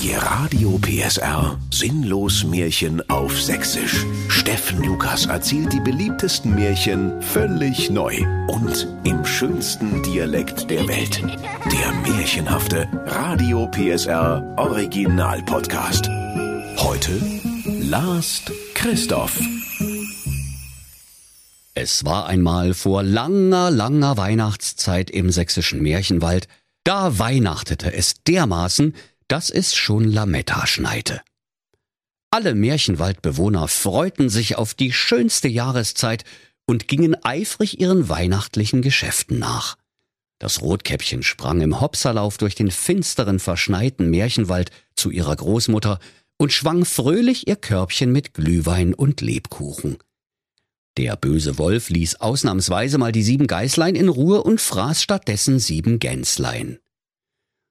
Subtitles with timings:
[0.00, 4.06] Die Radio PSR Sinnlos Märchen auf Sächsisch.
[4.28, 8.16] Steffen Lukas erzählt die beliebtesten Märchen völlig neu
[8.46, 11.20] und im schönsten Dialekt der Welt.
[11.20, 16.08] Der märchenhafte Radio PSR Original Podcast.
[16.76, 17.20] Heute
[17.64, 19.40] Last Christoph.
[21.74, 26.46] Es war einmal vor langer, langer Weihnachtszeit im sächsischen Märchenwald,
[26.84, 28.94] da weihnachtete es dermaßen,
[29.28, 31.20] dass es schon Lametta schneite.
[32.30, 36.24] Alle Märchenwaldbewohner freuten sich auf die schönste Jahreszeit
[36.66, 39.76] und gingen eifrig ihren weihnachtlichen Geschäften nach.
[40.38, 45.98] Das Rotkäppchen sprang im Hopserlauf durch den finsteren, verschneiten Märchenwald zu ihrer Großmutter
[46.36, 49.98] und schwang fröhlich ihr Körbchen mit Glühwein und Lebkuchen.
[50.96, 55.98] Der böse Wolf ließ ausnahmsweise mal die sieben Geißlein in Ruhe und fraß stattdessen sieben
[55.98, 56.78] Gänslein.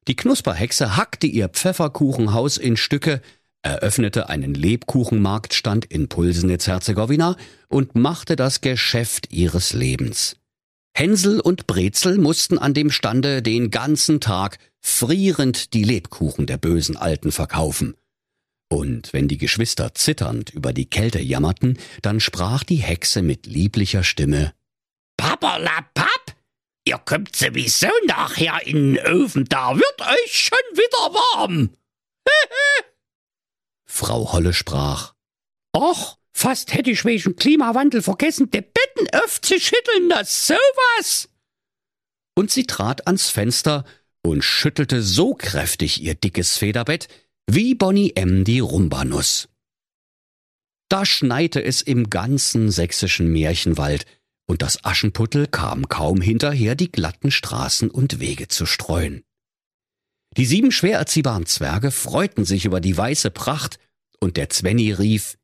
[0.08, 3.22] Die Knusperhexe hackte ihr Pfefferkuchenhaus in Stücke,
[3.62, 7.36] eröffnete einen Lebkuchenmarktstand in Pulsenitz-Herzegowina
[7.68, 10.38] und machte das Geschäft ihres Lebens.
[10.96, 16.96] Hänsel und Brezel mussten an dem Stande den ganzen Tag frierend die Lebkuchen der bösen
[16.96, 17.96] Alten verkaufen.
[18.70, 24.04] Und wenn die Geschwister zitternd über die Kälte jammerten, dann sprach die Hexe mit lieblicher
[24.04, 24.54] Stimme
[25.18, 26.27] Pappalapapp,
[26.88, 31.70] ihr kommt sowieso nachher in den Ofen, da wird euch schon wieder warm.
[33.86, 35.14] Frau Holle sprach
[35.76, 41.30] Och, fast hätte ich wegen Klimawandel vergessen, die Betten aufzuschütteln, das sowas.
[42.36, 43.86] Und sie trat ans Fenster
[44.22, 47.08] und schüttelte so kräftig ihr dickes Federbett,
[47.48, 48.44] wie Bonnie M.
[48.44, 49.50] die Rumbanuss.
[50.90, 54.06] Da schneite es im ganzen sächsischen Märchenwald,
[54.48, 59.24] und das Aschenputtel kam kaum hinterher, die glatten Straßen und Wege zu streuen.
[60.36, 63.80] Die sieben schwer erziehbaren Zwerge freuten sich über die weiße Pracht,
[64.20, 65.38] und der Zwenny rief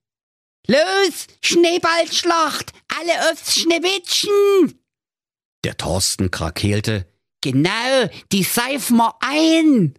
[0.68, 4.80] Los, Schneeballschlacht, alle aufs Schneewittchen!
[5.64, 7.06] Der Thorsten krakeelte
[7.42, 9.96] Genau, die seifen wir ein!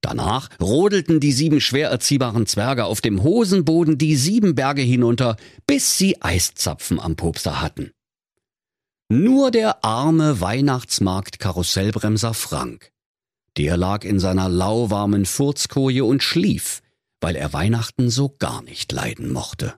[0.00, 5.36] Danach rodelten die sieben schwer erziehbaren Zwerge auf dem Hosenboden die sieben Berge hinunter,
[5.66, 7.90] bis sie Eiszapfen am Popster hatten.
[9.10, 12.92] Nur der arme Weihnachtsmarkt-Karussellbremser Frank,
[13.56, 16.82] der lag in seiner lauwarmen Furzkoje und schlief,
[17.18, 19.76] weil er Weihnachten so gar nicht leiden mochte.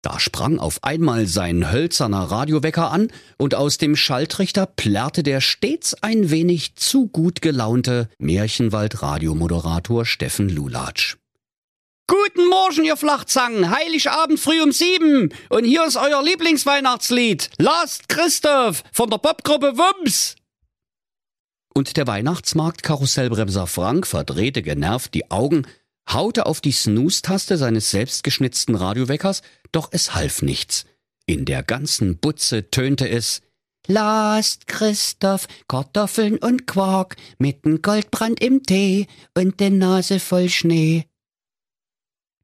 [0.00, 5.92] Da sprang auf einmal sein hölzerner Radiowecker an und aus dem Schalltrichter plärrte der stets
[6.02, 11.18] ein wenig zu gut gelaunte Märchenwald-Radiomoderator Steffen Lulatsch.
[12.10, 13.70] Guten Morgen, ihr Flachzangen!
[13.70, 15.28] Heiligabend früh um sieben!
[15.50, 17.50] Und hier ist euer Lieblingsweihnachtslied!
[17.58, 20.34] Last Christoph von der Popgruppe Wumms!
[21.74, 25.66] Und der Weihnachtsmarkt-Karussellbremser Frank verdrehte genervt die Augen,
[26.10, 30.86] haute auf die Snooze-Taste seines selbstgeschnitzten Radioweckers, doch es half nichts.
[31.26, 33.42] In der ganzen Butze tönte es
[33.86, 41.04] Last Christoph, Kartoffeln und Quark, mit'n Goldbrand im Tee und de Nase voll Schnee.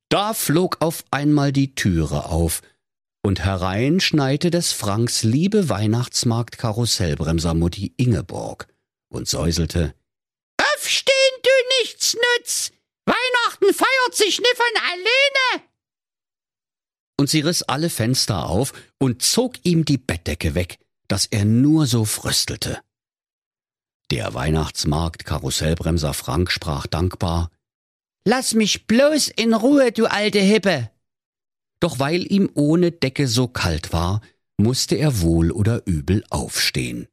[0.09, 2.63] Da flog auf einmal die Türe auf,
[3.25, 8.69] und herein schneite des Franks liebe Weihnachtsmarkt-Karussellbremser-Mutti Ingeborg
[9.09, 9.95] und säuselte
[10.61, 11.49] Aufstehen, du
[11.81, 12.71] Nichtsnutz!
[13.07, 15.65] Weihnachten feiert sich nicht von alleine!
[17.19, 20.79] Und sie riss alle Fenster auf und zog ihm die Bettdecke weg,
[21.09, 22.81] dass er nur so fröstelte.
[24.11, 27.51] Der Weihnachtsmarkt-Karussellbremser Frank sprach dankbar
[28.27, 30.91] Lass mich bloß in Ruhe, du alte Hippe.
[31.81, 34.23] Doch weil ihm ohne Decke so kalt war,
[34.57, 37.07] musste er wohl oder übel aufstehen.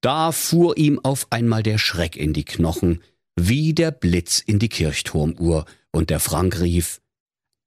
[0.00, 3.02] Da fuhr ihm auf einmal der Schreck in die Knochen,
[3.36, 7.00] wie der Blitz in die Kirchturmuhr, und der Frank rief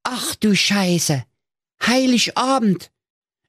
[0.04, 1.24] Ach du Scheiße!
[1.82, 2.92] Heiligabend!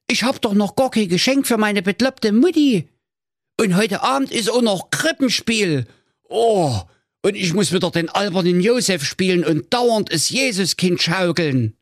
[0.09, 2.87] Ich hab doch noch gar kein Geschenk für meine bekloppte Mutti.
[3.59, 5.85] Und heute Abend ist auch noch Krippenspiel.
[6.29, 6.81] Oh,
[7.27, 11.75] und ich muss wieder den albernen Josef spielen und dauernd es Jesuskind schaukeln.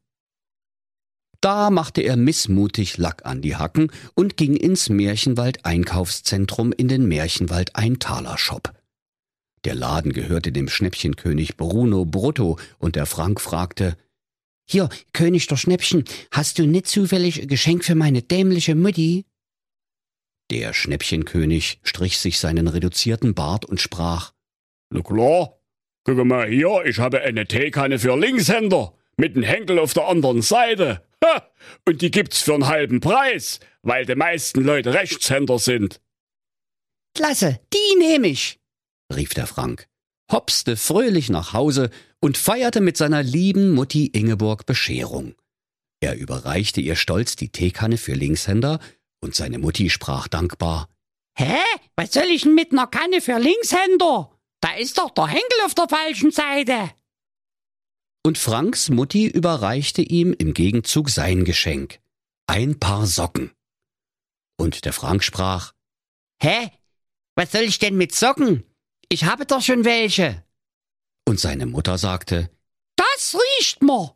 [1.40, 7.08] Da machte er missmutig Lack an die Hacken und ging ins Märchenwald Einkaufszentrum in den
[7.08, 8.74] Märchenwald Eintaler Shop.
[9.66, 13.98] Der Laden gehörte dem Schnäppchenkönig Bruno Brutto und der Frank fragte,
[14.68, 19.26] Hier, König der Schnäppchen, hast du nicht zufällig ein Geschenk für meine dämliche Mutti?
[20.50, 24.35] Der Schnäppchenkönig strich sich seinen reduzierten Bart und sprach,
[24.90, 25.54] na klar.
[26.04, 30.42] Guck mal hier, ich habe eine Teekanne für Linkshänder mit einem Henkel auf der anderen
[30.42, 31.02] Seite.
[31.24, 31.50] Ha!
[31.88, 36.00] Und die gibt's für einen halben Preis, weil die meisten Leute Rechtshänder sind.
[37.16, 38.60] Klasse, die nehme ich,
[39.16, 39.88] rief der Frank.
[40.32, 41.90] hopste fröhlich nach Hause
[42.20, 45.36] und feierte mit seiner lieben Mutti Ingeborg Bescherung.
[46.02, 48.80] Er überreichte ihr stolz die Teekanne für Linkshänder
[49.22, 50.90] und seine Mutti sprach dankbar.
[51.38, 51.58] Hä?
[51.96, 54.35] Was soll ich denn mit ner Kanne für Linkshänder?
[54.66, 56.90] Da ist doch der Henkel auf der falschen Seite.
[58.26, 62.00] Und Franks Mutti überreichte ihm im Gegenzug sein Geschenk.
[62.48, 63.52] Ein Paar Socken.
[64.58, 65.74] Und der Frank sprach,
[66.42, 66.72] Hä?
[67.36, 68.64] Was soll ich denn mit Socken?
[69.08, 70.44] Ich habe doch schon welche.
[71.28, 72.50] und seine Mutter sagte,
[72.96, 74.16] Das riecht mir.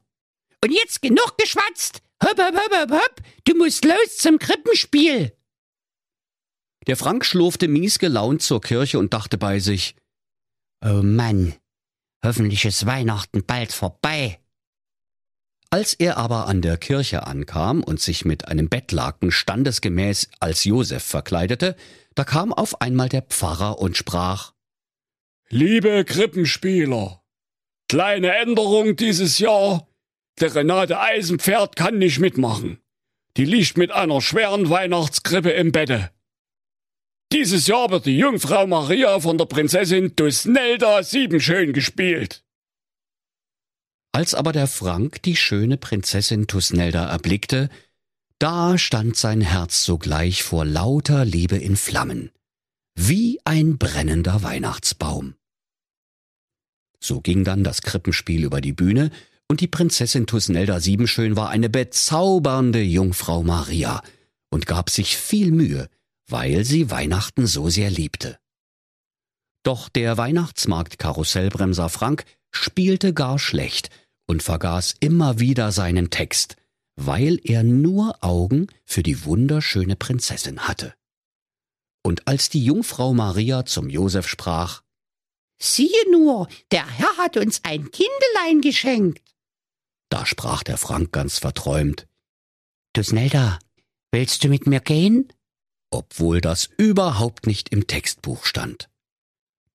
[0.64, 2.02] Und jetzt genug geschwatzt.
[2.24, 3.22] Hopp, hopp, hopp, hopp, hopp.
[3.46, 5.32] Du musst los zum Krippenspiel.
[6.88, 9.96] Der Frank schlurfte mies gelaunt zur Kirche und dachte bei sich,
[10.82, 11.56] Oh Mann,
[12.24, 14.40] hoffentlich ist Weihnachten bald vorbei.
[15.72, 21.04] Als er aber an der Kirche ankam und sich mit einem Bettlaken standesgemäß als Josef
[21.04, 21.76] verkleidete,
[22.16, 24.54] da kam auf einmal der Pfarrer und sprach,
[25.50, 27.22] Liebe Krippenspieler,
[27.88, 29.88] kleine Änderung dieses Jahr.
[30.40, 32.80] Der Renate Eisenpferd kann nicht mitmachen.
[33.36, 36.12] Die liegt mit einer schweren Weihnachtskrippe im Bette.
[37.32, 42.44] Dieses Jahr wird die Jungfrau Maria von der Prinzessin Dusnelda Siebenschön gespielt.
[44.12, 47.70] Als aber der Frank die schöne Prinzessin Tusnelda erblickte,
[48.40, 52.32] da stand sein Herz sogleich vor lauter Liebe in Flammen,
[52.96, 55.36] wie ein brennender Weihnachtsbaum.
[57.00, 59.12] So ging dann das Krippenspiel über die Bühne,
[59.48, 64.02] und die Prinzessin Tusnelda Siebenschön war eine bezaubernde Jungfrau Maria
[64.50, 65.90] und gab sich viel Mühe,
[66.32, 68.40] weil sie Weihnachten so sehr liebte.
[69.64, 73.90] Doch der Weihnachtsmarkt-Karussellbremser Frank spielte gar schlecht
[74.28, 76.56] und vergaß immer wieder seinen Text,
[76.96, 80.94] weil er nur Augen für die wunderschöne Prinzessin hatte.
[82.04, 84.82] Und als die Jungfrau Maria zum Josef sprach,
[85.62, 89.22] Siehe nur, der Herr hat uns ein Kindelein geschenkt.
[90.10, 92.08] da sprach der Frank ganz verträumt,
[92.94, 93.60] Tusnelda,
[94.12, 95.32] willst du mit mir gehen?
[95.92, 98.90] Obwohl das überhaupt nicht im Textbuch stand.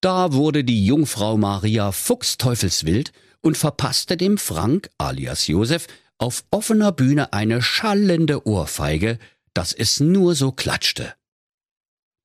[0.00, 5.86] Da wurde die Jungfrau Maria fuchsteufelswild und verpasste dem Frank alias Josef
[6.18, 9.18] auf offener Bühne eine schallende Ohrfeige,
[9.54, 11.14] dass es nur so klatschte.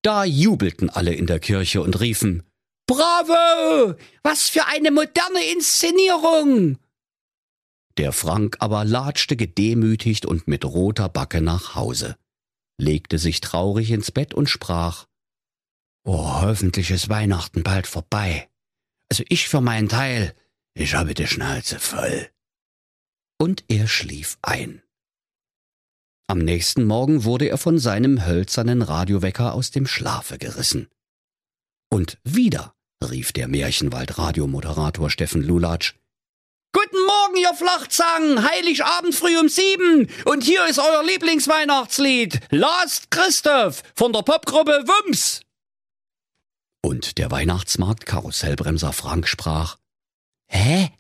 [0.02, 2.44] Da jubelten alle in der Kirche und riefen
[2.88, 3.96] Bravo!
[4.24, 6.78] Was für eine moderne Inszenierung!
[7.98, 12.16] Der Frank aber latschte gedemütigt und mit roter Backe nach Hause,
[12.80, 15.06] legte sich traurig ins Bett und sprach
[16.06, 18.50] Oh, hoffentlich ist Weihnachten bald vorbei.
[19.12, 20.34] Also ich für meinen Teil,
[20.74, 22.30] ich habe die Schnauze voll.
[23.38, 24.82] Und er schlief ein.
[26.28, 30.88] Am nächsten Morgen wurde er von seinem hölzernen Radiowecker aus dem Schlafe gerissen.
[31.92, 35.96] Und wieder rief der Märchenwald-Radiomoderator Steffen Lulatsch,
[36.72, 38.48] Guten Morgen, ihr Flachzangen!
[38.48, 40.08] Heiligabend früh um sieben!
[40.26, 42.40] Und hier ist euer Lieblingsweihnachtslied!
[42.52, 45.42] Last Christoph von der Popgruppe Wumms!
[46.84, 49.78] Und der Weihnachtsmarkt-Karussellbremser Frank sprach,
[50.46, 50.92] Hä?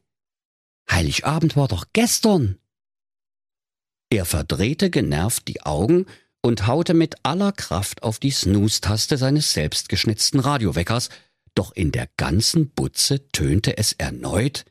[0.90, 2.58] Heiligabend war doch gestern.
[4.10, 6.08] Er verdrehte genervt die Augen
[6.42, 11.10] und haute mit aller Kraft auf die Snooze-Taste seines selbstgeschnitzten Radioweckers,
[11.54, 14.66] doch in der ganzen Butze tönte es erneut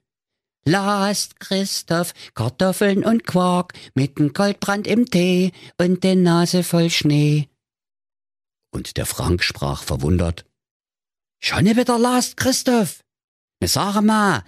[0.68, 7.48] Last Christoph, Kartoffeln und Quark mit n Goldbrand im Tee und der Nase voll Schnee.
[8.70, 10.44] und der Frank sprach verwundert,
[11.40, 13.02] Schon wieder Last Christoph.
[13.62, 14.44] Ne sag mal,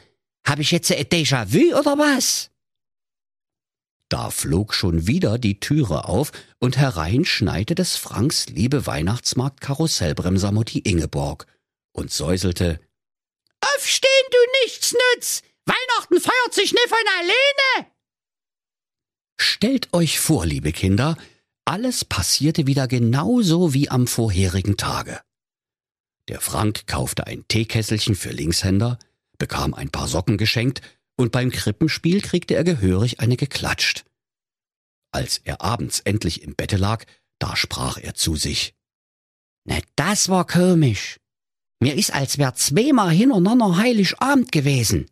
[0.47, 2.51] hab ich jetzt ein Déjà-vu oder was?
[4.11, 10.53] Da flog schon wieder die Türe auf und herein schneite des Franks liebe Weihnachtsmarkt Karussellbremser
[10.53, 11.47] Mutti Ingeborg
[11.93, 12.79] und säuselte,
[13.63, 15.43] Aufstehen, du Nichtsnutz!
[15.71, 17.91] Weihnachten feiert sich nicht von alleine!
[19.39, 21.17] Stellt euch vor, liebe Kinder,
[21.65, 25.21] alles passierte wieder genauso wie am vorherigen Tage.
[26.29, 28.99] Der Frank kaufte ein Teekesselchen für Linkshänder,
[29.39, 30.83] bekam ein paar Socken geschenkt
[31.17, 34.05] und beim Krippenspiel kriegte er gehörig eine geklatscht.
[35.13, 37.05] Als er abends endlich im Bette lag,
[37.39, 38.75] da sprach er zu sich.
[39.65, 41.19] Na, das war komisch.
[41.81, 45.11] Mir ist, als wär zweimal hintereinander Heiligabend gewesen.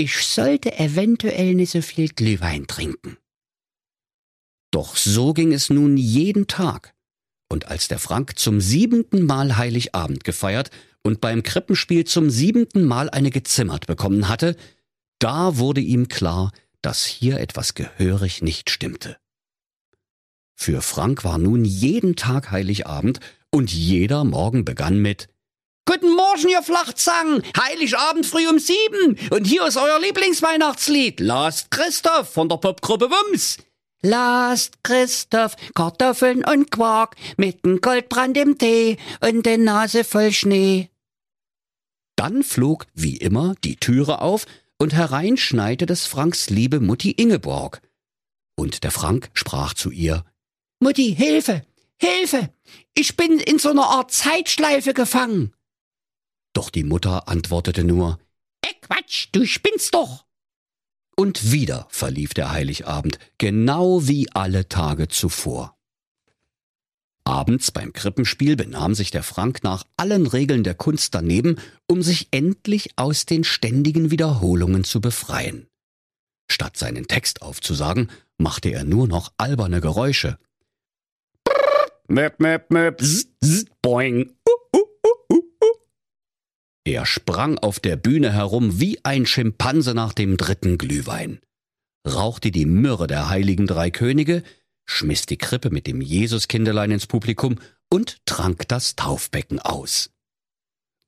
[0.00, 3.18] Ich sollte eventuell nicht so viel Glühwein trinken.
[4.70, 6.94] Doch so ging es nun jeden Tag.
[7.50, 10.70] Und als der Frank zum siebenten Mal Heiligabend gefeiert
[11.02, 14.56] und beim Krippenspiel zum siebenten Mal eine gezimmert bekommen hatte,
[15.18, 19.18] da wurde ihm klar, dass hier etwas gehörig nicht stimmte.
[20.56, 25.28] Für Frank war nun jeden Tag Heiligabend und jeder Morgen begann mit
[25.92, 27.42] Guten Morgen, ihr Flachzangen.
[27.58, 29.18] Heiligabend früh um sieben.
[29.30, 31.18] Und hier ist euer Lieblingsweihnachtslied.
[31.18, 33.56] Last Christoph von der Popgruppe Wums.
[34.00, 40.90] Last Christoph, Kartoffeln und Quark mit nem Goldbrand im Tee und der Nase voll Schnee.
[42.14, 44.46] Dann flog, wie immer, die Türe auf
[44.78, 47.82] und herein schneite des Franks liebe Mutti Ingeborg.
[48.54, 50.24] Und der Frank sprach zu ihr,
[50.78, 51.62] Mutti, Hilfe,
[51.96, 52.50] Hilfe!
[52.94, 55.52] Ich bin in so einer Art Zeitschleife gefangen.
[56.52, 58.18] Doch die Mutter antwortete nur,
[58.62, 60.26] Äh, Quatsch, du spinnst doch.
[61.16, 65.76] und wieder verlief der Heiligabend, genau wie alle Tage zuvor.
[67.24, 72.28] Abends beim Krippenspiel benahm sich der Frank nach allen Regeln der Kunst daneben, um sich
[72.30, 75.68] endlich aus den ständigen Wiederholungen zu befreien.
[76.50, 80.38] Statt seinen Text aufzusagen, machte er nur noch alberne Geräusche.
[82.08, 84.32] Möp, möp, möp, zzz, zzz, boing.
[86.90, 91.38] Er sprang auf der Bühne herum wie ein Schimpanse nach dem dritten Glühwein,
[92.04, 94.42] rauchte die Myrrhe der heiligen drei Könige,
[94.86, 97.60] schmiss die Krippe mit dem Jesuskindelein ins Publikum
[97.92, 100.10] und trank das Taufbecken aus.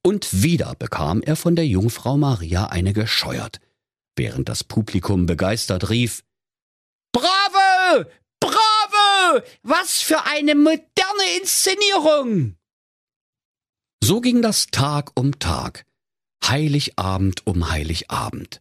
[0.04, 3.58] Und wieder bekam er von der Jungfrau Maria eine gescheuert,
[4.14, 6.22] während das Publikum begeistert rief,
[7.10, 8.04] Bravo!
[8.38, 9.42] Bravo!
[9.64, 12.54] Was für eine moderne Inszenierung!
[14.04, 15.86] So ging das Tag um Tag,
[16.44, 18.60] Heiligabend um Heiligabend.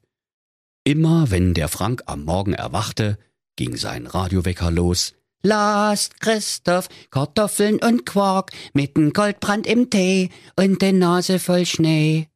[0.84, 3.18] Immer wenn der Frank am Morgen erwachte,
[3.56, 5.16] ging sein Radiowecker los.
[5.42, 12.28] Last Christoph, Kartoffeln und Quark mit nem Goldbrand im Tee und der Nase voll Schnee.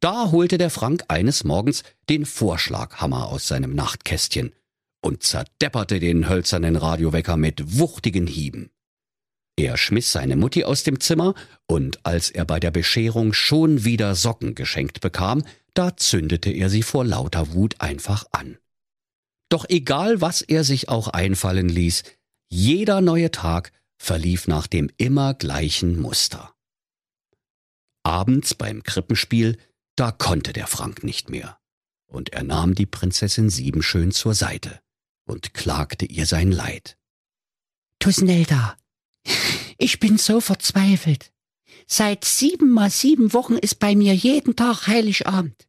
[0.00, 4.54] Da holte der Frank eines Morgens den Vorschlaghammer aus seinem Nachtkästchen
[5.02, 8.70] und zerdepperte den hölzernen Radiowecker mit wuchtigen Hieben.
[9.60, 11.34] Er schmiss seine Mutti aus dem Zimmer,
[11.66, 16.82] und als er bei der Bescherung schon wieder Socken geschenkt bekam, da zündete er sie
[16.82, 18.56] vor lauter Wut einfach an.
[19.50, 22.04] Doch egal, was er sich auch einfallen ließ,
[22.48, 26.54] jeder neue Tag verlief nach dem immer gleichen Muster.
[28.02, 29.58] Abends beim Krippenspiel,
[29.94, 31.58] da konnte der Frank nicht mehr,
[32.06, 34.80] und er nahm die Prinzessin Siebenschön zur Seite
[35.26, 36.96] und klagte ihr sein Leid.
[37.98, 38.78] Tusnelda,
[39.78, 41.32] ich bin so verzweifelt.
[41.86, 45.66] Seit sieben mal sieben Wochen ist bei mir jeden Tag Heiligabend.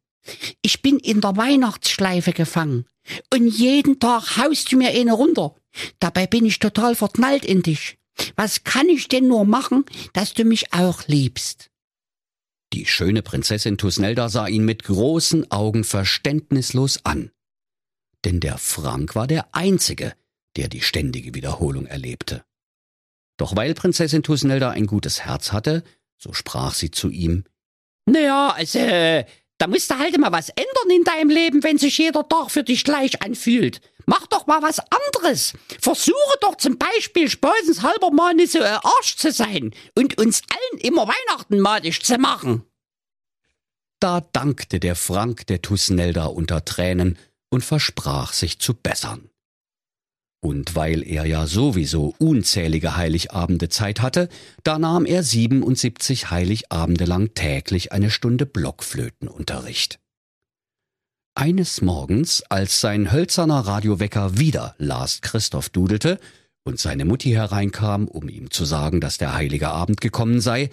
[0.62, 2.86] Ich bin in der Weihnachtsschleife gefangen.
[3.32, 5.56] Und jeden Tag haust du mir eine runter.
[5.98, 7.98] Dabei bin ich total verknallt in dich.
[8.36, 11.70] Was kann ich denn nur machen, dass du mich auch liebst?
[12.72, 17.30] Die schöne Prinzessin Tusnelda sah ihn mit großen Augen verständnislos an.
[18.24, 20.14] Denn der Frank war der Einzige,
[20.56, 22.44] der die ständige Wiederholung erlebte.
[23.42, 25.82] Doch weil Prinzessin Tusnelda ein gutes Herz hatte,
[26.16, 27.42] so sprach sie zu ihm,
[28.06, 28.78] Naja, also,
[29.58, 32.62] da musst du halt mal was ändern in deinem Leben, wenn sich jeder Tag für
[32.62, 33.80] dich gleich anfühlt.
[34.06, 35.54] Mach doch mal was anderes.
[35.80, 40.80] Versuche doch zum Beispiel halber mal nicht so ein Arsch zu sein und uns allen
[40.80, 42.62] immer Weihnachten madig zu machen.
[43.98, 47.18] Da dankte der Frank der Tusnelda unter Tränen
[47.50, 49.31] und versprach sich zu bessern.
[50.44, 54.28] Und weil er ja sowieso unzählige Heiligabende Zeit hatte,
[54.64, 60.00] da nahm er 77 Heiligabende lang täglich eine Stunde Blockflötenunterricht.
[61.36, 66.18] Eines Morgens, als sein hölzerner Radiowecker wieder Last Christoph dudelte
[66.64, 70.70] und seine Mutti hereinkam, um ihm zu sagen, dass der heilige Abend gekommen sei,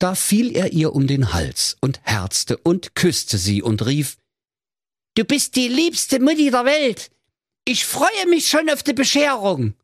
[0.00, 4.16] da fiel er ihr um den Hals und herzte und küsste sie und rief,
[5.14, 7.10] Du bist die liebste Mutti der Welt.
[7.64, 9.74] Ich freue mich schon auf die Bescherung.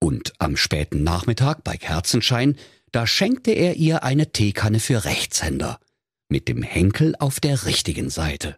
[0.00, 2.56] Und am späten Nachmittag bei Kerzenschein,
[2.92, 5.78] da schenkte er ihr eine Teekanne für Rechtshänder,
[6.30, 8.56] mit dem Henkel auf der richtigen Seite.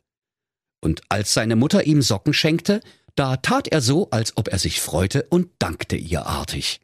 [0.81, 2.81] Und als seine Mutter ihm Socken schenkte,
[3.17, 6.81] da tat er so, als ob er sich freute und dankte ihr artig.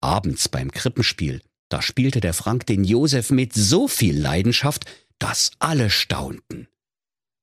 [0.00, 4.86] Abends beim Krippenspiel, da spielte der Frank den Josef mit so viel Leidenschaft,
[5.18, 6.68] dass alle staunten.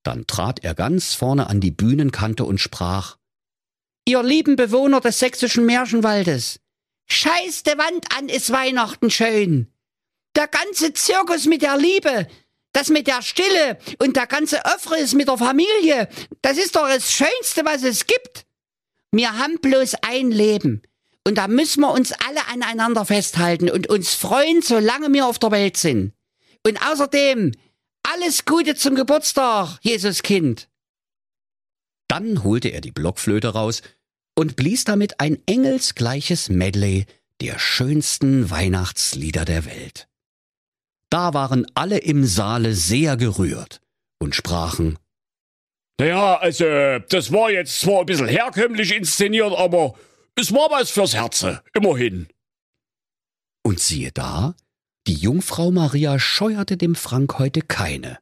[0.08, 3.18] Dann trat er ganz vorne an die Bühnenkante und sprach
[4.06, 6.62] Ihr lieben Bewohner des sächsischen Märchenwaldes,
[7.08, 9.68] scheiß de Wand an, ist Weihnachten schön.
[10.34, 12.26] Der ganze Zirkus mit der Liebe,
[12.72, 16.08] das mit der Stille und der ganze Öffres mit der Familie,
[16.42, 18.46] das ist doch das Schönste, was es gibt.
[19.12, 20.84] Wir haben bloß ein Leben.
[21.28, 25.52] Und da müssen wir uns alle aneinander festhalten und uns freuen, solange wir auf der
[25.52, 26.14] Welt sind.
[26.66, 27.52] Und außerdem,
[28.14, 30.70] alles Gute zum Geburtstag, Jesuskind.
[32.08, 33.82] Dann holte er die Blockflöte raus
[34.36, 37.06] und blies damit ein engelsgleiches Medley,
[37.42, 40.08] der schönsten Weihnachtslieder der Welt.
[41.10, 43.82] Da waren alle im Saale sehr gerührt
[44.20, 44.98] und sprachen
[46.00, 46.66] Naja, also,
[47.10, 49.96] das war jetzt zwar ein bisschen herkömmlich inszeniert, aber
[50.36, 52.28] es war was fürs Herze, immerhin.
[53.64, 54.56] Und siehe da,
[55.08, 58.20] die Jungfrau Maria scheuerte dem Frank heute keine,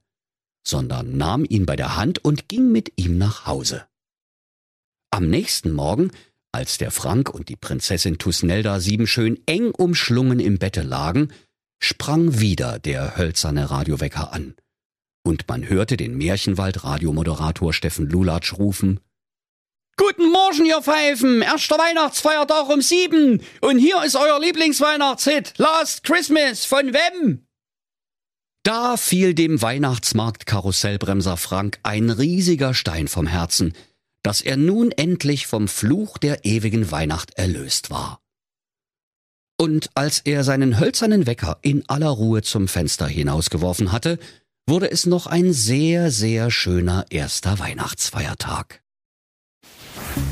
[0.63, 3.87] sondern nahm ihn bei der Hand und ging mit ihm nach Hause.
[5.09, 6.11] Am nächsten Morgen,
[6.51, 11.29] als der Frank und die Prinzessin Tusnelda Siebenschön eng umschlungen im Bette lagen,
[11.79, 14.53] sprang wieder der hölzerne Radiowecker an.
[15.23, 18.99] Und man hörte den Märchenwald-Radiomoderator Steffen Lulatsch rufen,
[19.97, 21.41] Guten Morgen, ihr Pfeifen!
[21.41, 23.41] Erster Weihnachtsfeiertag um sieben!
[23.61, 27.47] Und hier ist euer Lieblingsweihnachtshit, Last Christmas von wem?
[28.63, 33.73] Da fiel dem Weihnachtsmarkt-Karussellbremser Frank ein riesiger Stein vom Herzen,
[34.21, 38.19] dass er nun endlich vom Fluch der ewigen Weihnacht erlöst war.
[39.57, 44.19] Und als er seinen hölzernen Wecker in aller Ruhe zum Fenster hinausgeworfen hatte,
[44.67, 48.84] wurde es noch ein sehr, sehr schöner erster Weihnachtsfeiertag.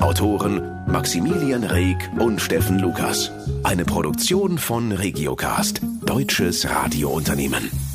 [0.00, 3.30] Autoren Maximilian Reg und Steffen Lukas.
[3.62, 7.91] Eine Produktion von Regiocast, deutsches Radiounternehmen.